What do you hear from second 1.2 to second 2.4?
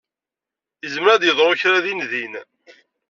d-yeḍru kra dindin.